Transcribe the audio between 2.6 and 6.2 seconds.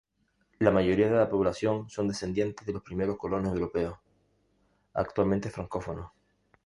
de los primeros colonos europeos, actualmente francófonos.